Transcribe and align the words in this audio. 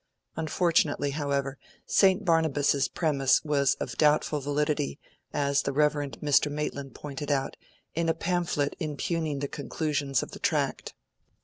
Unfortunately, 0.35 1.11
however, 1.11 1.59
St. 1.85 2.25
Barnabas's 2.25 2.87
premise 2.87 3.43
was 3.45 3.75
of 3.75 3.99
doubtful 3.99 4.39
validity, 4.41 4.97
as 5.31 5.61
the 5.61 5.71
Rev. 5.71 5.93
Mr. 6.23 6.51
Maitland 6.51 6.95
pointed 6.95 7.29
out, 7.29 7.55
in 7.93 8.09
a 8.09 8.15
pamphlet 8.15 8.75
impugning 8.79 9.41
the 9.41 9.47
conclusions 9.47 10.23
of 10.23 10.31
the 10.31 10.39
Tract. 10.39 10.95